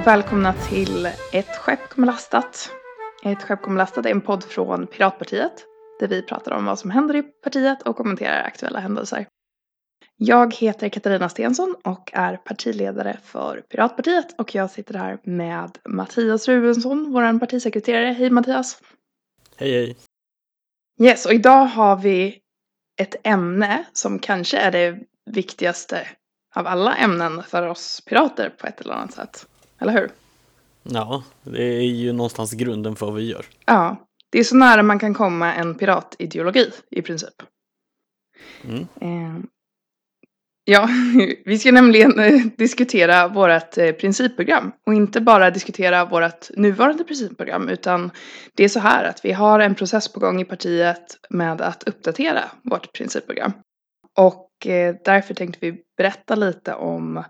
[0.00, 2.70] Och välkomna till Ett skepp kommer lastat.
[3.24, 5.64] Ett skepp kommer lastat är en podd från Piratpartiet
[6.00, 9.26] där vi pratar om vad som händer i partiet och kommenterar aktuella händelser.
[10.16, 16.48] Jag heter Katarina Stensson och är partiledare för Piratpartiet och jag sitter här med Mattias
[16.48, 18.12] Rubensson, vår partisekreterare.
[18.12, 18.82] Hej Mattias!
[19.56, 19.96] Hej hej!
[21.00, 22.38] Yes, och idag har vi
[23.00, 24.98] ett ämne som kanske är det
[25.30, 26.08] viktigaste
[26.54, 29.46] av alla ämnen för oss pirater på ett eller annat sätt.
[29.80, 30.10] Eller hur?
[30.82, 33.46] Ja, det är ju någonstans grunden för vad vi gör.
[33.66, 33.96] Ja,
[34.30, 37.42] det är så nära man kan komma en piratideologi i princip.
[38.64, 38.86] Mm.
[39.00, 39.44] Eh,
[40.64, 40.88] ja,
[41.44, 47.68] vi ska nämligen eh, diskutera vårt eh, principprogram och inte bara diskutera vårt nuvarande principprogram
[47.68, 48.10] utan
[48.54, 51.82] det är så här att vi har en process på gång i partiet med att
[51.82, 53.52] uppdatera vårt principprogram.
[54.18, 54.46] Och
[55.04, 57.24] därför tänkte vi berätta lite om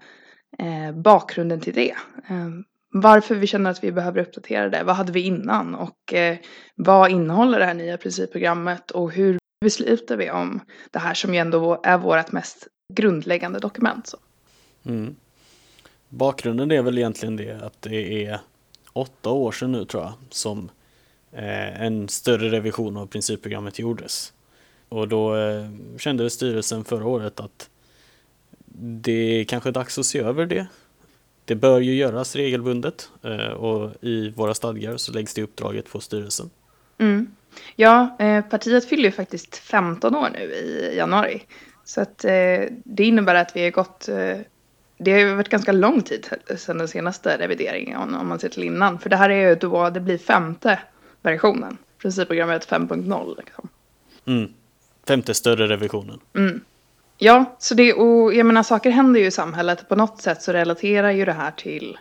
[0.60, 1.90] Eh, bakgrunden till det.
[2.28, 2.48] Eh,
[2.92, 4.82] varför vi känner att vi behöver uppdatera det.
[4.84, 5.74] Vad hade vi innan?
[5.74, 6.38] Och eh,
[6.74, 8.90] vad innehåller det här nya principprogrammet?
[8.90, 14.06] Och hur beslutar vi om det här som ju ändå är vårt mest grundläggande dokument?
[14.06, 14.16] Så.
[14.84, 15.16] Mm.
[16.08, 18.40] Bakgrunden är väl egentligen det att det är
[18.92, 20.70] åtta år sedan nu tror jag som
[21.32, 24.32] eh, en större revision av principprogrammet gjordes.
[24.88, 27.70] Och då eh, kände styrelsen förra året att
[28.78, 30.66] det är kanske dags att se över det.
[31.44, 36.00] Det bör ju göras regelbundet eh, och i våra stadgar så läggs det uppdraget på
[36.00, 36.50] styrelsen.
[36.98, 37.26] Mm.
[37.76, 41.42] Ja, eh, partiet fyller ju faktiskt 15 år nu i januari.
[41.84, 44.08] Så att eh, det innebär att vi har gått
[45.02, 48.98] det har varit ganska lång tid sedan den senaste revideringen om man ser till innan.
[48.98, 50.78] För det här är ju då det blir femte
[51.22, 51.78] versionen.
[51.98, 53.68] Principprogrammet 5.0 liksom.
[54.26, 54.52] Mm.
[55.06, 56.20] Femte större revisionen.
[56.36, 56.60] Mm.
[57.22, 59.88] Ja, så det, och jag menar saker händer ju i samhället.
[59.88, 61.98] På något sätt så relaterar ju det här till,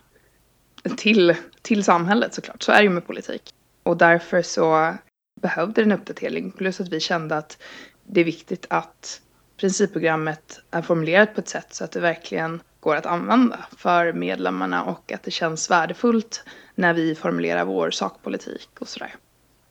[0.98, 2.64] till, till samhället såklart.
[2.64, 3.54] Så är det ju med politik.
[3.84, 4.94] Och därför så
[5.42, 6.52] behövde det en uppdatering.
[6.52, 7.58] Plus att vi kände att
[8.04, 9.22] det är viktigt att
[9.58, 14.84] principprogrammet är formulerat på ett sätt så att det verkligen går att använda för medlemmarna
[14.84, 16.44] och att det känns värdefullt
[16.76, 19.16] när vi formulerar vår sakpolitik och sådär.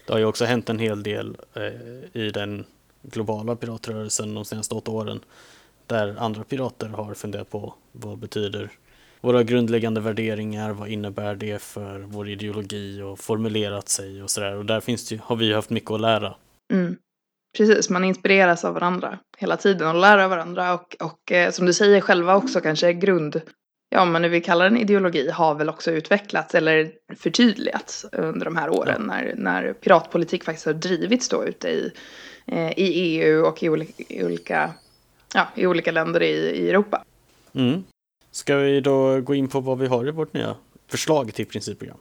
[0.06, 2.64] Det har ju också hänt en hel del eh, i den
[3.12, 5.20] globala piratrörelsen de senaste åtta åren
[5.86, 8.70] där andra pirater har funderat på vad betyder
[9.20, 14.56] våra grundläggande värderingar, vad innebär det för vår ideologi och formulerat sig och sådär.
[14.56, 16.34] Och där finns det, har vi haft mycket att lära.
[16.72, 16.96] Mm.
[17.58, 21.66] Precis, man inspireras av varandra hela tiden och lär av varandra och, och eh, som
[21.66, 23.40] du säger själva också kanske grund,
[23.90, 28.56] ja men nu vi kallar den ideologi, har väl också utvecklats eller förtydligats under de
[28.56, 29.14] här åren ja.
[29.14, 31.92] när, när piratpolitik faktiskt har drivits då ute i
[32.52, 33.68] i EU och i
[34.24, 34.74] olika,
[35.34, 37.04] ja, i olika länder i, i Europa.
[37.54, 37.84] Mm.
[38.30, 41.98] Ska vi då gå in på vad vi har i vårt nya förslag till principprogram?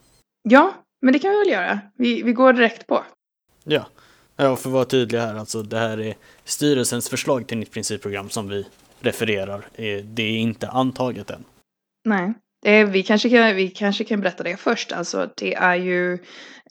[0.49, 1.79] Ja, men det kan vi väl göra.
[1.95, 3.03] Vi, vi går direkt på.
[3.63, 3.87] Ja.
[4.35, 8.29] ja, för att vara tydlig här, alltså det här är styrelsens förslag till nytt principprogram
[8.29, 8.65] som vi
[8.99, 9.67] refererar.
[9.73, 11.43] Eh, det är inte antaget än.
[12.05, 12.33] Nej.
[12.65, 14.91] Eh, vi, kanske kan, vi kanske kan berätta det först.
[14.91, 16.17] Alltså, det är ju,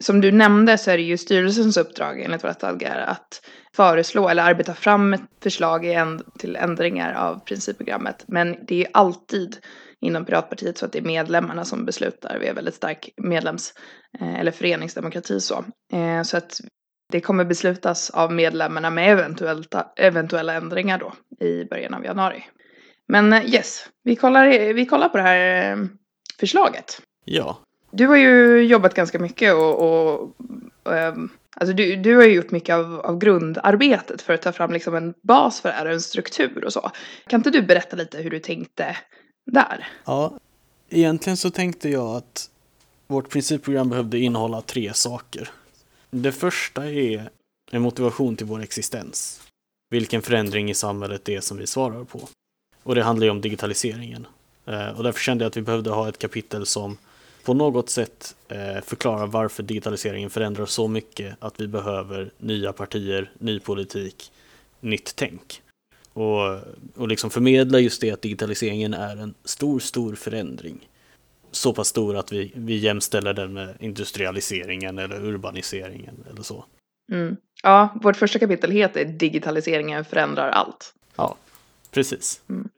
[0.01, 3.43] som du nämnde så är det ju styrelsens uppdrag enligt våra stadgar att
[3.77, 5.87] föreslå eller arbeta fram ett förslag
[6.39, 8.25] till ändringar av principprogrammet.
[8.29, 9.57] Men det är alltid
[10.01, 12.39] inom Piratpartiet så att det är medlemmarna som beslutar.
[12.41, 13.75] Vi har väldigt stark medlems
[14.21, 15.65] eh, eller föreningsdemokrati så.
[15.93, 16.61] Eh, så att
[17.13, 21.13] det kommer beslutas av medlemmarna med eventuella, eventuella ändringar då
[21.47, 22.45] i början av januari.
[23.09, 25.89] Men eh, yes, vi kollar, vi kollar på det här
[26.41, 27.03] förslaget.
[27.25, 27.59] Ja.
[27.91, 30.21] Du har ju jobbat ganska mycket och, och,
[30.83, 30.93] och
[31.61, 34.95] Alltså du, du har ju gjort mycket av, av grundarbetet för att ta fram liksom
[34.95, 36.91] en bas för det här, en struktur och så.
[37.27, 38.97] Kan inte du berätta lite hur du tänkte
[39.53, 39.89] där?
[40.05, 40.39] Ja,
[40.91, 42.51] egentligen så tänkte jag att
[43.07, 45.51] vårt principprogram behövde innehålla tre saker.
[46.11, 47.31] Det första är
[47.71, 49.43] en motivation till vår existens.
[49.91, 52.29] Vilken förändring i samhället det är som vi svarar på.
[52.87, 54.27] Och det handlar ju om digitaliseringen.
[54.67, 56.99] Eh, och därför kände jag att vi behövde ha ett kapitel som
[57.45, 63.31] på något sätt eh, förklara varför digitaliseringen förändrar så mycket att vi behöver nya partier,
[63.39, 64.33] ny politik,
[64.81, 65.63] nytt tänk.
[66.13, 66.59] Och,
[66.97, 70.89] och liksom förmedla just det att digitaliseringen är en stor, stor förändring.
[71.51, 76.65] Så pass stor att vi, vi jämställer den med industrialiseringen eller urbaniseringen eller så.
[77.13, 77.37] Mm.
[77.63, 80.95] Ja, vårt första kapitel heter Digitaliseringen förändrar allt.
[81.17, 81.37] Ja,
[81.91, 82.41] precis.
[82.49, 82.69] Mm.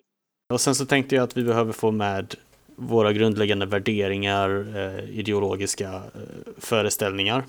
[0.52, 2.34] Och sen så tänkte jag att vi behöver få med
[2.76, 7.44] våra grundläggande värderingar, eh, ideologiska eh, föreställningar.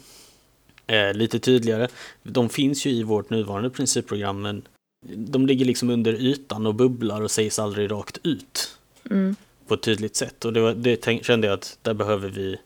[0.88, 1.88] Eh, lite tydligare.
[2.24, 4.62] De finns ju i vårt nuvarande principprogram men
[5.08, 8.76] de ligger liksom under ytan och bubblar och sägs aldrig rakt ut.
[9.12, 9.36] Mm.
[9.68, 10.46] på ett tydligt sätt.
[10.46, 12.58] Och det, var, det tänk, kände jag att där behöver vi,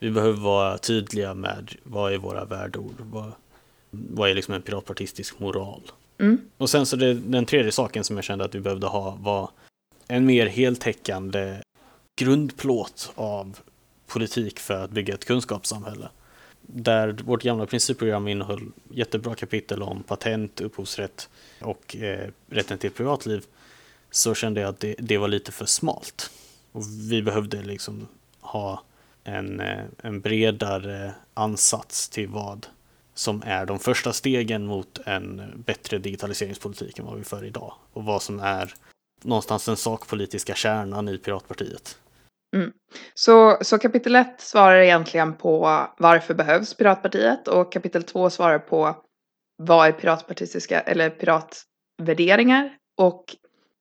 [0.00, 3.32] vi behöver vara tydliga med vad är våra värdeord, vad,
[3.90, 5.82] vad är liksom en piratpartistisk moral.
[6.18, 6.40] Mm.
[6.56, 9.50] Och sen så det, den tredje saken som jag kände att vi behövde ha var
[10.08, 11.56] en mer heltäckande
[12.16, 13.58] grundplåt av
[14.06, 16.08] politik för att bygga ett kunskapssamhälle.
[16.60, 18.60] Där vårt gamla principprogram innehöll
[18.90, 21.28] jättebra kapitel om patent, upphovsrätt
[21.60, 23.44] och eh, rätten till privatliv
[24.10, 26.30] så kände jag att det, det var lite för smalt.
[26.72, 28.08] Och vi behövde liksom
[28.40, 28.82] ha
[29.24, 32.66] en, eh, en bredare ansats till vad
[33.14, 37.74] som är de första stegen mot en bättre digitaliseringspolitik än vad vi för idag.
[37.92, 38.74] Och vad som är
[39.22, 41.98] någonstans den sakpolitiska kärnan i Piratpartiet.
[42.56, 42.72] Mm.
[43.14, 48.96] Så, så kapitel 1 svarar egentligen på varför behövs Piratpartiet och kapitel 2 svarar på
[49.62, 53.24] vad är piratpartistiska eller piratvärderingar och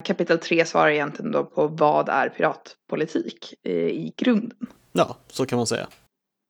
[0.04, 4.68] kapitel 3 svarar egentligen då på vad är piratpolitik i, i grunden.
[4.92, 5.88] Ja, så kan man säga.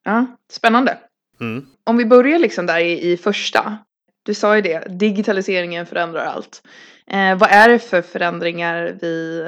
[0.04, 0.98] Ja, spännande.
[1.40, 1.66] Mm.
[1.84, 3.78] Om vi börjar liksom där i, i första.
[4.28, 6.62] Du sa ju det, digitaliseringen förändrar allt.
[7.06, 9.40] Eh, vad är det för förändringar vi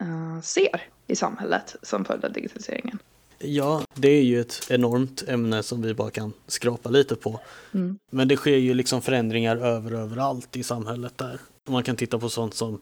[0.00, 2.98] eh, ser i samhället som följd av digitaliseringen?
[3.38, 7.40] Ja, det är ju ett enormt ämne som vi bara kan skrapa lite på.
[7.74, 7.98] Mm.
[8.10, 11.40] Men det sker ju liksom förändringar över överallt i samhället där.
[11.68, 12.80] Man kan titta på sånt som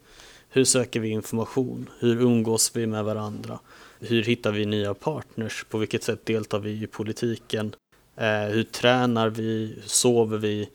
[0.48, 1.90] hur söker vi information?
[1.98, 3.58] Hur umgås vi med varandra?
[4.00, 5.64] Hur hittar vi nya partners?
[5.70, 7.74] På vilket sätt deltar vi i politiken?
[8.16, 9.78] Eh, hur tränar vi?
[9.82, 10.68] Hur sover vi?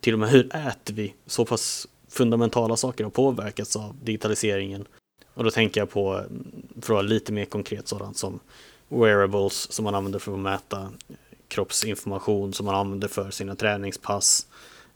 [0.00, 1.14] Till och med hur äter vi?
[1.26, 4.86] Så pass fundamentala saker har påverkats av digitaliseringen.
[5.34, 6.22] Och då tänker jag på,
[6.72, 8.40] för att vara lite mer konkret, sådant som
[8.88, 10.92] wearables som man använder för att mäta
[11.48, 14.46] kroppsinformation som man använder för sina träningspass.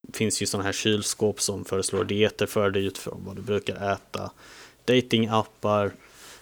[0.02, 3.92] Det finns ju sådana här kylskåp som föreslår dieter för dig utifrån vad du brukar
[3.92, 4.30] äta.
[4.84, 5.92] Datingappar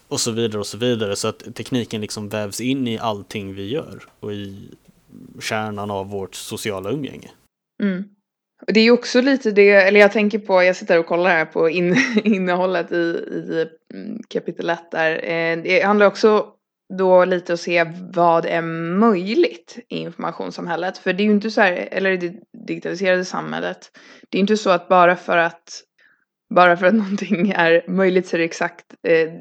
[0.08, 1.16] och så vidare och så vidare.
[1.16, 4.68] Så att tekniken liksom vävs in i allting vi gör och i
[5.40, 7.30] kärnan av vårt sociala umgänge.
[7.82, 8.11] Mm.
[8.66, 11.44] Det är ju också lite det, eller jag tänker på, jag sitter och kollar här
[11.44, 15.12] på in, innehållet i, i mm, kapitel 1 där.
[15.24, 16.46] Eh, det handlar också
[16.98, 18.62] då lite att se vad är
[18.98, 20.98] möjligt i informationssamhället.
[20.98, 22.34] För det är ju inte så här, eller i det
[22.66, 23.90] digitaliserade samhället,
[24.30, 25.82] det är ju inte så att bara för att
[26.54, 29.32] bara för att någonting är möjligt så är det exakt eh,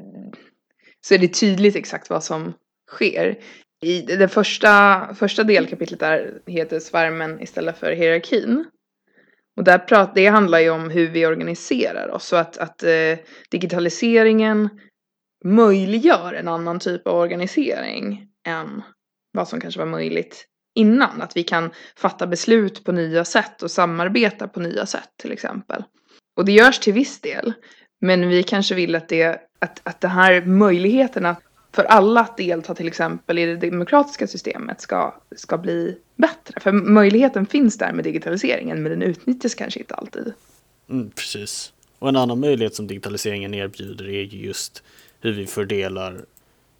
[1.00, 2.52] så är det tydligt exakt vad som
[2.90, 3.38] sker.
[3.82, 8.64] I det första, första delkapitlet där heter svärmen istället för hierarkin.
[9.56, 13.18] Och där prat, det handlar ju om hur vi organiserar oss så att, att eh,
[13.50, 14.68] digitaliseringen
[15.44, 18.82] möjliggör en annan typ av organisering än
[19.32, 21.22] vad som kanske var möjligt innan.
[21.22, 25.84] Att vi kan fatta beslut på nya sätt och samarbeta på nya sätt till exempel.
[26.36, 27.52] Och det görs till viss del.
[28.00, 31.36] Men vi kanske vill att det, att, att det här möjligheterna
[31.72, 36.60] för alla att delta till exempel i det demokratiska systemet ska, ska bli bättre.
[36.60, 40.32] För möjligheten finns där med digitaliseringen men den utnyttjas kanske inte alltid.
[40.90, 41.72] Mm, precis.
[41.98, 44.82] Och en annan möjlighet som digitaliseringen erbjuder är ju just
[45.20, 46.24] hur vi fördelar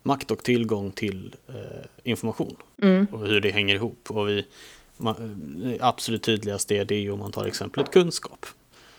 [0.03, 1.55] makt och tillgång till eh,
[2.03, 3.07] information Mm.
[3.13, 4.11] och hur det hänger ihop.
[4.11, 4.47] Och vi,
[4.97, 5.15] ma,
[5.81, 8.47] absolut tydligast är det om man tar exemplet kunskap.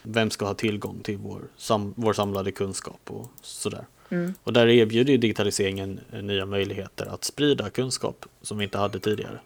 [0.02, 3.86] Vem ska ha tillgång till vår, sam, vår samlade kunskap och sådär.
[4.10, 4.34] Mm.
[4.44, 9.40] Och där erbjuder ju digitaliseringen nya möjligheter att sprida kunskap som vi inte hade tidigare.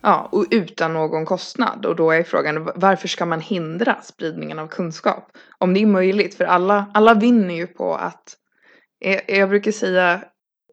[0.00, 1.86] Ja, och utan någon kostnad.
[1.86, 5.28] Och då är frågan varför ska man hindra spridningen av kunskap?
[5.58, 8.36] Om det är möjligt, för alla, alla vinner ju på att
[8.98, 10.24] jag, jag brukar säga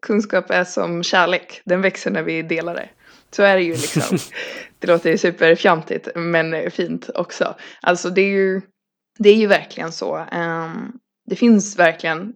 [0.02, 2.88] kunskap är som kärlek, den växer när vi delar det.
[3.30, 4.18] Så är det ju liksom.
[4.78, 7.54] Det låter ju superfjantigt men fint också.
[7.80, 8.60] Alltså det är ju,
[9.18, 10.16] det är ju verkligen så.
[10.16, 10.98] Um,
[11.30, 12.32] det finns verkligen,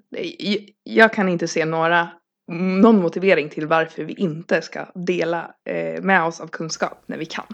[0.85, 2.09] jag kan inte se några,
[2.53, 7.27] någon motivering till varför vi inte ska dela eh, med oss av kunskap när vi
[7.27, 7.47] kan.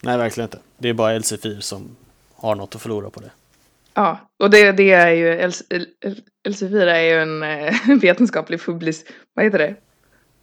[0.00, 0.58] Nej, verkligen inte.
[0.78, 1.96] Det är bara Elsevier som
[2.34, 3.30] har något att förlora på det.
[3.94, 5.52] Ja, och det, det är ju,
[6.44, 9.74] Elsevier är ju en eh, vetenskaplig public, vad heter det?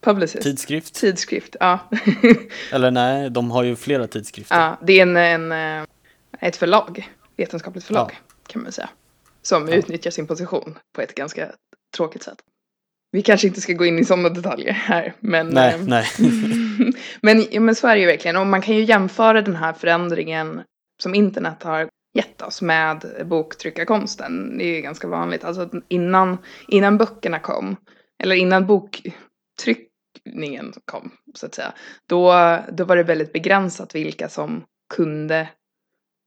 [0.01, 0.43] Publicist?
[0.43, 0.95] Tidskrift?
[0.95, 1.79] Tidskrift, ja.
[2.71, 4.59] Eller nej, de har ju flera tidskrifter.
[4.59, 5.87] Ja, det är en, en,
[6.39, 8.33] ett förlag, vetenskapligt förlag ja.
[8.47, 8.89] kan man säga.
[9.41, 9.75] Som ja.
[9.75, 11.51] utnyttjar sin position på ett ganska
[11.97, 12.37] tråkigt sätt.
[13.11, 15.13] Vi kanske inte ska gå in i sådana detaljer här.
[15.19, 16.05] Men, nej, eh, nej.
[17.51, 18.37] men, men så är det ju verkligen.
[18.37, 20.61] Och man kan ju jämföra den här förändringen
[21.03, 24.57] som internet har gett oss med boktryckarkonsten.
[24.57, 25.43] Det är ju ganska vanligt.
[25.43, 27.75] Alltså innan, innan böckerna kom,
[28.23, 31.73] eller innan boktryckningen kom, så att säga,
[32.09, 32.33] då,
[32.71, 34.63] då var det väldigt begränsat vilka som
[34.95, 35.49] kunde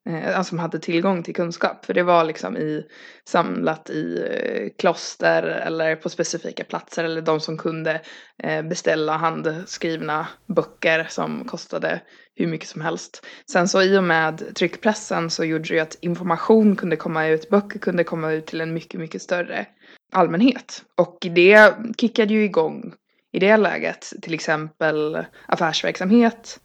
[0.08, 1.84] eh, alltså som hade tillgång till kunskap.
[1.84, 2.87] För det var liksom i,
[3.28, 8.00] samlat i eh, kloster eller på specifika platser eller de som kunde
[8.42, 12.00] eh, beställa handskrivna böcker som kostade
[12.37, 13.26] hur mycket som helst.
[13.50, 17.50] Sen så i och med tryckpressen så gjorde det ju att information kunde komma ut,
[17.50, 19.66] böcker kunde komma ut till en mycket, mycket större
[20.12, 20.82] allmänhet.
[20.96, 22.94] Och det kickade ju igång
[23.32, 26.61] i det läget till exempel affärsverksamhet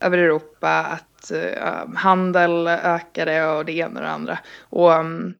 [0.00, 4.38] över Europa, att uh, handel ökade och det ena och det andra.
[4.60, 5.34] Och um,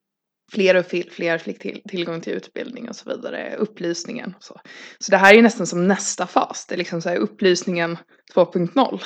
[0.53, 4.61] fler och fler fick till, tillgång till utbildning och så vidare, upplysningen och så.
[4.99, 7.99] Så det här är nästan som nästa fas, det är liksom så här upplysningen
[8.35, 9.03] 2.0.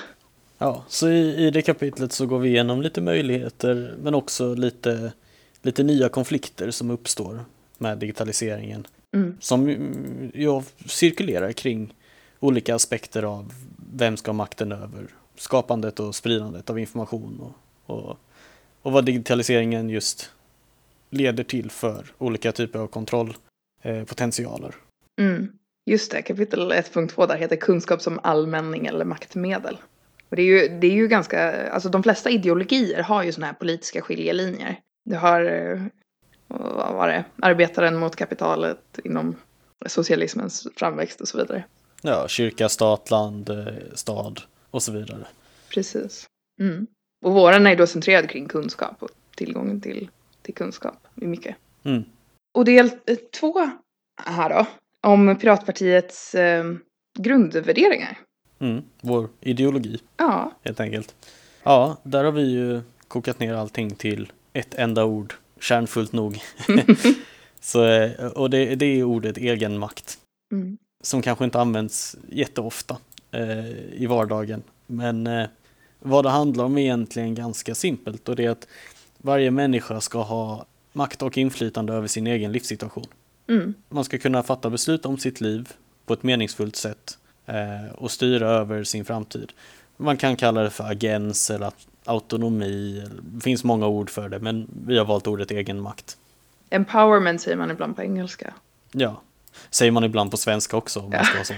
[0.58, 5.12] Ja, så i, i det kapitlet så går vi igenom lite möjligheter men också lite,
[5.62, 7.44] lite nya konflikter som uppstår
[7.78, 8.86] med digitaliseringen.
[9.14, 9.36] Mm.
[9.40, 9.76] Som
[10.34, 11.94] jag cirkulerar kring
[12.40, 13.52] olika aspekter av
[13.94, 18.18] vem ska ha makten över skapandet och spridandet av information och, och,
[18.82, 20.30] och vad digitaliseringen just
[21.10, 24.74] leder till för olika typer av kontrollpotentialer.
[25.20, 25.52] Mm.
[25.86, 29.76] Just det, kapitel 1.2 där heter kunskap som allmänning eller maktmedel.
[30.28, 33.46] Och det är ju, det är ju ganska, alltså de flesta ideologier har ju sådana
[33.46, 34.80] här politiska skiljelinjer.
[35.04, 35.82] Du har, eh,
[36.48, 39.36] vad var det, arbetaren mot kapitalet inom
[39.86, 41.64] socialismens framväxt och så vidare.
[42.02, 44.40] Ja, kyrka, stat, land, eh, stad
[44.72, 45.26] och så vidare.
[45.74, 46.28] Precis.
[46.60, 46.86] Mm.
[47.24, 50.08] Och våren är då centrerad kring kunskap och tillgången till,
[50.42, 51.56] till kunskap i mycket.
[51.82, 52.04] Mm.
[52.54, 52.90] Och del
[53.40, 53.70] två
[54.16, 54.66] här då,
[55.00, 56.64] om Piratpartiets eh,
[57.18, 58.18] grundvärderingar.
[58.58, 60.00] Mm, vår ideologi.
[60.16, 60.52] Ja.
[60.62, 61.14] Helt enkelt.
[61.62, 66.38] Ja, där har vi ju kokat ner allting till ett enda ord, kärnfullt nog.
[67.60, 70.18] Så, eh, och det, det är ordet egenmakt.
[70.52, 70.78] Mm.
[71.02, 72.96] Som kanske inte används jätteofta
[73.92, 74.62] i vardagen.
[74.86, 75.46] Men eh,
[75.98, 78.68] vad det handlar om är egentligen ganska simpelt och det är att
[79.18, 83.06] varje människa ska ha makt och inflytande över sin egen livssituation.
[83.48, 83.74] Mm.
[83.88, 85.72] Man ska kunna fatta beslut om sitt liv
[86.06, 89.52] på ett meningsfullt sätt eh, och styra över sin framtid.
[89.96, 91.72] Man kan kalla det för agens eller
[92.04, 93.04] autonomi.
[93.22, 96.16] Det finns många ord för det, men vi har valt ordet egenmakt.
[96.70, 98.54] Empowerment säger man ibland på engelska.
[98.92, 99.20] Ja,
[99.70, 101.54] säger man ibland på svenska också om man ska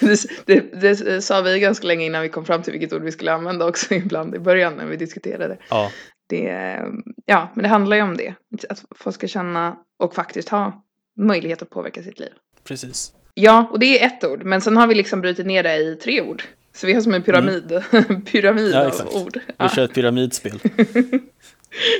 [0.46, 3.12] det, det, det, sa vi ganska länge innan vi kom fram till vilket ord vi
[3.12, 5.58] skulle använda också ibland i början när vi diskuterade.
[5.70, 5.90] Ja.
[6.28, 6.78] Det,
[7.26, 8.34] ja, men det handlar ju om det.
[8.68, 10.84] Att folk ska känna och faktiskt ha
[11.16, 12.32] möjlighet att påverka sitt liv.
[12.64, 13.12] Precis.
[13.34, 15.96] Ja, och det är ett ord, men sen har vi liksom brutit ner det i
[15.96, 16.42] tre ord.
[16.74, 18.22] Så vi har som en pyramid, mm.
[18.32, 19.40] pyramid ja, av ord.
[19.46, 19.68] Vi ja.
[19.68, 20.60] kör ett pyramidspel.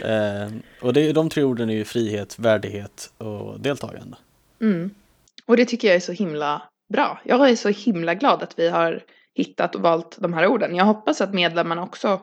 [0.05, 4.17] eh, och det, de tre orden är ju frihet, värdighet och deltagande.
[4.61, 4.91] Mm.
[5.49, 6.63] Och det tycker jag är så himla
[6.93, 7.21] bra.
[7.25, 9.03] Jag är så himla glad att vi har
[9.35, 10.75] hittat och valt de här orden.
[10.75, 12.21] Jag hoppas att medlemmarna också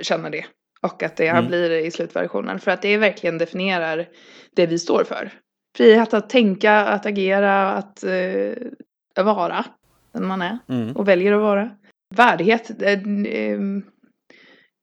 [0.00, 0.44] känner det.
[0.80, 1.46] Och att det mm.
[1.46, 2.60] blir i slutversionen.
[2.60, 4.08] För att det verkligen definierar
[4.56, 5.30] det vi står för.
[5.76, 9.64] Frihet att tänka, att agera, att uh, vara
[10.12, 10.58] den man är.
[10.68, 10.96] Mm.
[10.96, 11.70] Och väljer att vara.
[12.14, 13.82] Värdighet, det, uh,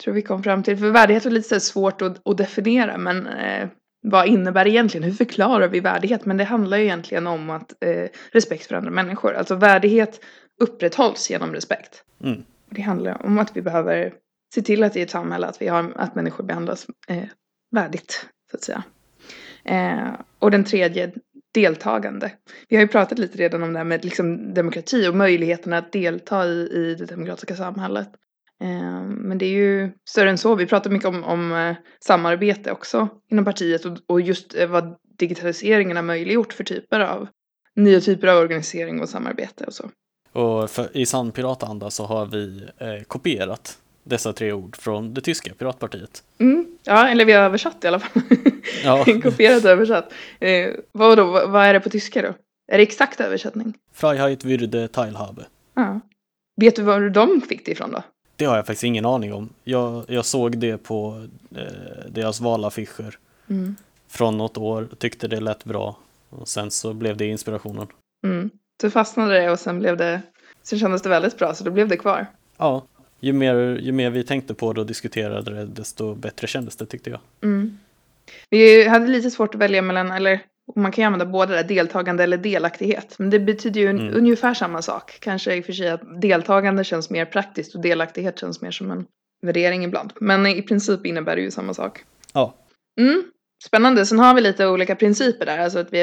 [0.04, 0.78] tror vi kom fram till.
[0.78, 2.98] För värdighet är lite svårt att, att definiera.
[2.98, 3.68] Men uh,
[4.02, 5.04] vad innebär egentligen?
[5.04, 6.26] Hur förklarar vi värdighet?
[6.26, 9.34] Men det handlar ju egentligen om att eh, respekt för andra människor.
[9.34, 10.20] Alltså värdighet
[10.62, 12.04] upprätthålls genom respekt.
[12.24, 12.44] Mm.
[12.70, 14.14] Det handlar om att vi behöver
[14.54, 17.24] se till att i ett samhälle att, vi har, att människor behandlas eh,
[17.72, 18.84] värdigt, så att säga.
[19.64, 21.12] Eh, och den tredje,
[21.54, 22.32] deltagande.
[22.70, 25.92] Vi har ju pratat lite redan om det här med liksom, demokrati och möjligheten att
[25.92, 28.10] delta i, i det demokratiska samhället.
[28.62, 30.56] Eh, men det är ju större än så.
[30.56, 34.96] Vi pratar mycket om, om eh, samarbete också inom partiet och, och just eh, vad
[35.18, 37.28] digitaliseringen har möjliggjort för typer av
[37.76, 39.90] nya typer av organisering och samarbete och så.
[40.32, 45.22] Och för, i sann piratanda så har vi eh, kopierat dessa tre ord från det
[45.22, 46.24] tyska piratpartiet.
[46.38, 48.22] Mm, ja, eller vi har översatt i alla fall.
[48.84, 49.06] Ja.
[49.24, 50.14] Kopierat och översatt.
[50.40, 52.34] Eh, vad, då, vad är det på tyska då?
[52.72, 53.74] Är det exakt översättning?
[53.94, 55.46] Freiheit würde Teilhabe.
[55.74, 56.00] Ja.
[56.62, 58.04] Vet du var de fick det ifrån då?
[58.38, 59.50] Det har jag faktiskt ingen aning om.
[59.64, 63.18] Jag, jag såg det på eh, deras valaffischer
[63.50, 63.76] mm.
[64.08, 65.98] från något år, tyckte det lät bra
[66.30, 67.88] och sen så blev det inspirationen.
[68.24, 68.50] Mm.
[68.82, 70.22] Så fastnade det och sen blev det,
[70.64, 72.26] sen kändes det väldigt bra så då blev det kvar.
[72.58, 72.84] Ja,
[73.20, 76.86] ju mer, ju mer vi tänkte på det och diskuterade det desto bättre kändes det
[76.86, 77.20] tyckte jag.
[77.44, 77.78] Mm.
[78.50, 80.40] Vi hade lite svårt att välja mellan, eller
[80.76, 83.20] man kan ju använda båda där, deltagande eller delaktighet.
[83.20, 84.16] Men det betyder ju Mm.
[84.18, 85.18] ungefär samma sak.
[85.20, 88.92] Kanske i och för sig att deltagande känns mer praktiskt och delaktighet känns mer som
[88.92, 89.06] en
[89.42, 90.14] värdering ibland.
[90.20, 92.04] Men i princip innebär det ju samma sak.
[92.34, 92.56] Ja.
[93.00, 93.24] Mm.
[93.64, 94.06] Spännande.
[94.06, 95.58] Sen har vi lite olika principer där.
[95.58, 96.00] Alltså att vi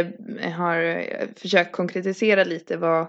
[0.57, 1.05] har
[1.41, 3.07] försökt konkretisera lite vad,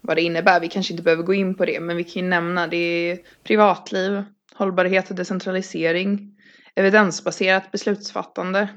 [0.00, 0.60] vad det innebär.
[0.60, 3.18] Vi kanske inte behöver gå in på det, men vi kan ju nämna det är
[3.44, 4.22] privatliv,
[4.54, 6.30] hållbarhet och decentralisering,
[6.74, 8.68] evidensbaserat beslutsfattande,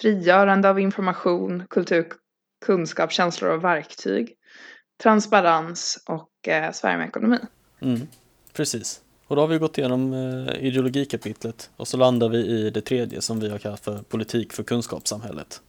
[0.00, 2.06] frigörande av information, kultur,
[2.66, 4.34] kunskap, känslor och verktyg,
[5.02, 7.38] transparens och eh, Sverige med ekonomi.
[7.80, 8.00] Mm,
[8.52, 9.00] precis.
[9.26, 13.20] Och då har vi gått igenom eh, ideologikapitlet och så landar vi i det tredje
[13.20, 15.60] som vi har kallat för politik för kunskapssamhället.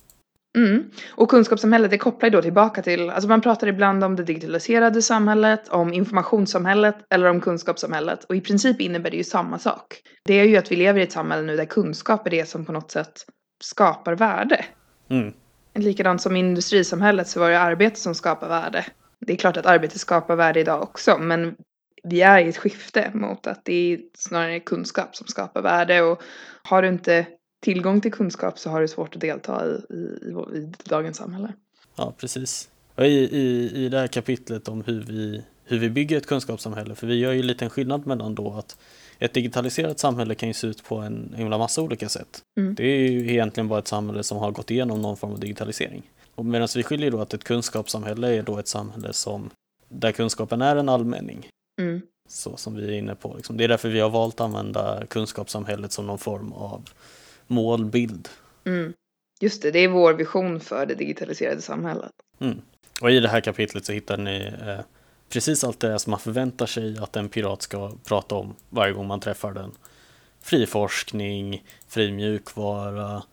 [0.58, 0.84] Mm.
[1.10, 5.02] Och kunskapssamhället det kopplar ju då tillbaka till, alltså man pratar ibland om det digitaliserade
[5.02, 8.24] samhället, om informationssamhället eller om kunskapssamhället.
[8.24, 10.02] Och i princip innebär det ju samma sak.
[10.24, 12.66] Det är ju att vi lever i ett samhälle nu där kunskap är det som
[12.66, 13.26] på något sätt
[13.62, 14.66] skapar värde.
[15.10, 15.34] Mm.
[15.74, 18.86] Likadant som i industrisamhället så var det arbete som skapar värde.
[19.20, 21.56] Det är klart att arbete skapar värde idag också, men
[22.04, 26.22] vi är i ett skifte mot att det är snarare kunskap som skapar värde och
[26.64, 27.26] har du inte
[27.62, 31.54] tillgång till kunskap så har du svårt att delta i, i, i dagens samhälle.
[31.96, 32.70] Ja, precis.
[32.98, 37.08] I, i, I det här kapitlet om hur vi, hur vi bygger ett kunskapssamhälle, för
[37.08, 38.78] vi gör ju en skillnad mellan då att
[39.22, 42.42] ett digitaliserat samhälle kan ju se ut på en himla massa olika sätt.
[42.58, 42.76] Mm.
[42.76, 46.04] Det är ju egentligen bara ett samhälle som har gått igenom någon form av digitalisering.
[46.36, 49.50] Och medan vi skiljer då att ett kunskapssamhälle är då ett samhälle som
[49.90, 51.48] där kunskapen är en allmänning.
[51.82, 52.02] Mm.
[52.30, 53.34] Så som vi är inne på.
[53.36, 53.58] Liksom.
[53.58, 56.90] Det är därför vi har valt att använda kunskapssamhället som någon form av
[57.48, 58.30] målbild.
[58.66, 58.94] Mm.
[59.42, 62.12] Just det, det är vår vision för det digitaliserade samhället.
[62.40, 62.62] Mm.
[63.02, 64.80] Och i det här kapitlet så hittar ni eh,
[65.32, 69.08] precis allt det som man förväntar sig att en pirat ska prata om varje gång
[69.08, 69.72] man träffar den.
[70.44, 73.24] Fri forskning, fri mjukvara,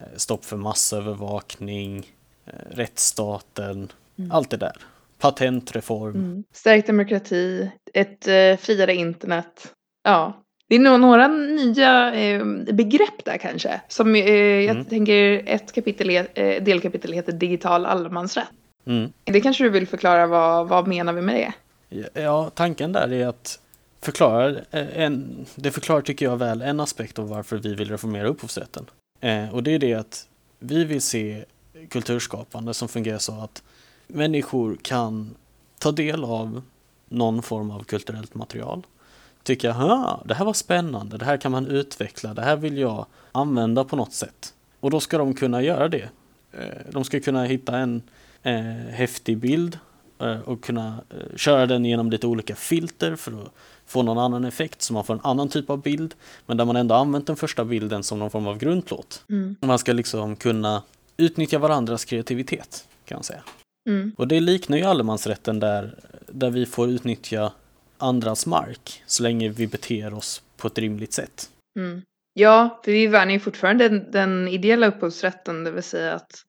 [0.00, 2.06] eh, stopp för massövervakning,
[2.46, 4.30] eh, rättsstaten, Mm.
[4.30, 4.72] allt det där.
[5.18, 6.14] Patentreform.
[6.14, 6.44] Mm.
[6.52, 9.72] Stärkt demokrati, ett eh, friare internet.
[10.04, 13.80] Ja, det är nog några nya eh, begrepp där kanske.
[13.88, 14.84] Som eh, jag Mm.
[14.84, 18.48] tänker ett kapitel, eh, delkapitel heter digital allemansrätt.
[18.86, 19.12] Mm.
[19.24, 21.52] Det kanske du vill förklara vad, vad menar vi med det?
[22.22, 23.60] Ja, tanken där är att
[24.00, 28.28] förklara, eh, en, det förklarar tycker jag väl en aspekt av varför vi vill reformera
[28.28, 28.86] upphovsrätten.
[29.20, 31.44] Eh, och det är det att vi vill se
[31.90, 33.62] kulturskapande som fungerar så att
[34.06, 35.34] människor kan
[35.78, 36.62] ta del av
[37.08, 38.86] någon form av kulturellt material.
[39.42, 43.06] Tycka, "Ha, det här var spännande, det här kan man utveckla, det här vill jag
[43.32, 44.54] använda på något sätt.
[44.80, 46.08] Och då ska de kunna göra det.
[46.52, 48.02] Eh, De ska kunna hitta en
[48.46, 49.78] eh, häftig bild
[50.20, 53.52] eh, och kunna eh, köra den genom lite olika filter för att
[53.86, 56.14] få någon annan effekt så man får en annan typ av bild
[56.46, 59.24] men där man ändå använt den första bilden som någon form av grundplåt.
[59.30, 59.56] Mm.
[59.60, 60.82] Man ska liksom kunna
[61.16, 63.42] utnyttja varandras kreativitet kan man säga.
[63.88, 64.12] Mm.
[64.16, 65.94] Och det liknar ju allemansrätten där,
[66.26, 67.52] där vi får utnyttja
[67.98, 71.50] andras mark så länge vi beter oss på ett rimligt sätt.
[71.78, 72.02] Mm.
[72.34, 76.44] Ja, för vi värnar ju fortfarande den, den ideella upphovsrätten, det vill säga att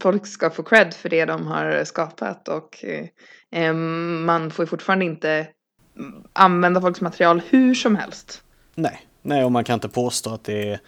[0.00, 3.06] folk ska få cred för det de har skapat och eh,
[3.50, 5.46] eh, man får ju fortfarande inte
[6.32, 8.42] använda folks material hur som helst.
[8.74, 10.80] Nej, nej och man kan inte påstå att det är,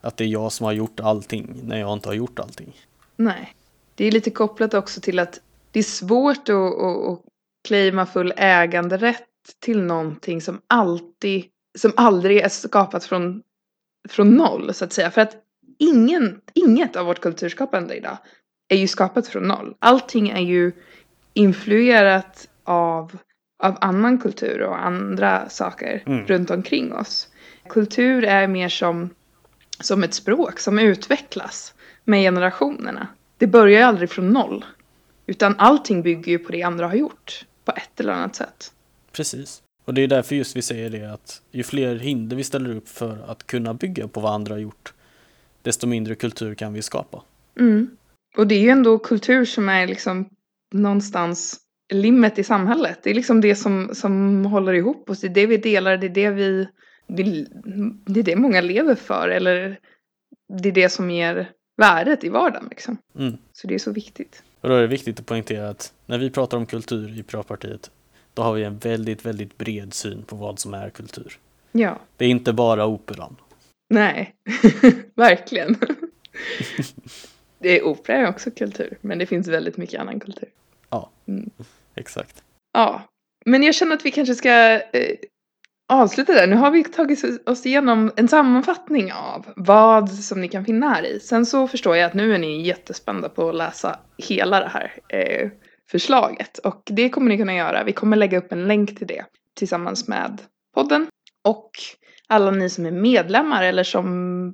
[0.00, 2.76] att det är jag som har gjort allting när jag inte har gjort allting.
[3.16, 3.54] Nej.
[3.94, 7.20] Det är lite kopplat också till att det är svårt att, att, att
[7.68, 9.28] claima full äganderätt
[9.58, 11.44] till någonting som alltid,
[11.78, 13.42] som aldrig är skapat från,
[14.08, 15.10] från noll så att säga.
[15.10, 15.36] För att
[15.78, 18.18] ingen, inget av vårt kulturskapande idag
[18.68, 19.74] är ju skapat från noll.
[19.78, 20.72] Allting är ju
[21.34, 23.18] influerat av,
[23.62, 26.26] av annan kultur och andra saker Mm.
[26.26, 27.28] runt omkring oss.
[27.68, 29.10] Kultur är mer som,
[29.80, 33.08] som ett språk som utvecklas med generationerna.
[33.38, 34.64] Det börjar ju aldrig från noll.
[35.26, 37.44] Utan allting bygger ju på det andra har gjort.
[37.64, 38.72] På ett eller annat sätt.
[39.12, 39.62] Precis.
[39.84, 42.88] Och det är därför just vi säger det att ju fler hinder vi ställer upp
[42.88, 44.92] för att kunna bygga på vad andra har gjort,
[45.62, 47.22] desto mindre kultur kan vi skapa.
[47.58, 47.96] Mm.
[48.36, 50.28] Och det är ju ändå kultur som är liksom
[50.74, 51.60] någonstans
[51.92, 52.98] limmet i samhället.
[53.02, 55.20] Det är liksom det som, som håller ihop oss.
[55.20, 56.68] Det är det vi delar, det är det vi
[57.06, 57.48] vill,
[58.04, 59.28] det är det många lever för.
[59.28, 59.78] Eller
[60.60, 62.96] det är det som ger värdet i vardagen liksom.
[63.18, 63.36] Mm.
[63.52, 64.42] Så det är så viktigt.
[64.60, 67.90] Och då är det viktigt att poängtera att när vi pratar om kultur i Piratpartiet,
[68.34, 71.38] då har vi en väldigt, väldigt bred syn på vad som är kultur.
[71.72, 73.36] Ja, Det är inte bara operan.
[73.92, 74.34] Nej,
[75.14, 75.76] verkligen.
[77.58, 80.48] det är opera är också kultur, men det finns väldigt mycket annan kultur.
[81.94, 82.44] Exakt.
[82.72, 83.02] Ja,
[83.44, 85.16] men jag känner att vi kanske ska eh,
[85.88, 86.46] avsluta där.
[86.46, 91.06] Nu har vi tagit oss igenom en sammanfattning av vad som ni kan finna här
[91.06, 91.20] i.
[91.20, 94.92] Sen så förstår jag att nu är ni jättespända på att läsa hela det här
[95.08, 95.50] eh,
[95.90, 96.58] förslaget.
[96.58, 97.84] Och det kommer ni kunna göra.
[97.84, 99.24] Vi kommer lägga upp en länk till det
[99.56, 100.42] tillsammans med
[100.74, 101.06] podden.
[101.44, 101.70] Och
[102.32, 104.46] alla ni som är medlemmar eller som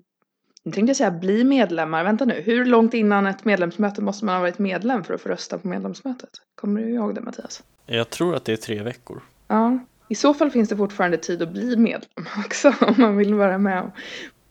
[0.65, 2.05] nu tänkte jag säga bli medlemmar.
[2.05, 5.29] Vänta nu, hur långt innan ett medlemsmöte måste man ha varit medlem för att få
[5.29, 6.31] rösta på medlemsmötet?
[6.55, 7.63] Kommer du ihåg det Mattias?
[7.87, 9.23] Jag tror att det är tre veckor.
[9.49, 13.35] Ja, i så fall finns det fortfarande tid att bli medlem också om man vill
[13.35, 13.91] vara med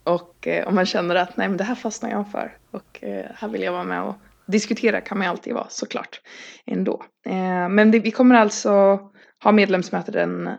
[0.04, 3.26] och, eh, om man känner att nej men det här fastnar jag för och eh,
[3.36, 6.22] här vill jag vara med och diskutera kan man alltid vara såklart
[6.66, 7.04] ändå.
[7.26, 9.00] Eh, men det, vi kommer alltså
[9.44, 10.50] ha medlemsmöte den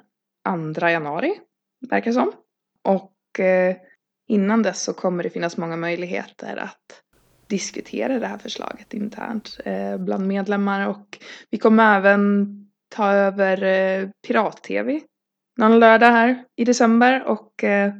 [0.75, 1.35] 2 januari,
[1.91, 2.33] verkar som.
[2.85, 3.77] Och eh,
[4.29, 7.03] innan dess så kommer det finnas många möjligheter att
[7.47, 11.19] diskutera det här förslaget internt eh, bland medlemmar och
[11.51, 12.49] vi kommer även
[12.89, 15.01] ta över eh, Pirat-TV
[15.57, 17.93] någon lördag här i december och eh,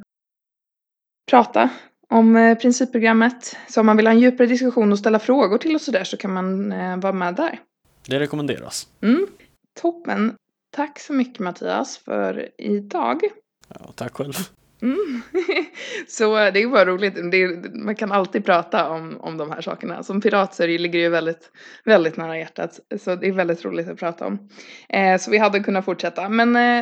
[1.29, 1.69] prata
[2.09, 3.57] om principprogrammet.
[3.67, 6.17] Så om man vill ha en djupare diskussion och ställa frågor till oss sådär så
[6.17, 7.59] kan man vara med där.
[8.07, 8.87] Det rekommenderas.
[9.01, 9.27] Mm.
[9.81, 10.35] Toppen.
[10.71, 13.21] Tack så mycket Mattias för idag.
[13.67, 14.33] Ja, tack själv.
[14.81, 15.21] Mm.
[16.07, 17.17] så det är bara roligt.
[17.17, 20.03] Är, man kan alltid prata om, om de här sakerna.
[20.03, 21.51] Som pirat så ligger det ju väldigt,
[21.85, 22.79] väldigt nära hjärtat.
[22.99, 24.49] Så det är väldigt roligt att prata om.
[24.89, 26.29] Eh, så vi hade kunnat fortsätta.
[26.29, 26.81] Men eh,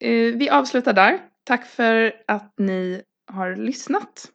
[0.00, 1.18] eh vi avslutar där.
[1.44, 3.02] Tack för att ni
[3.32, 4.30] har lyssnat.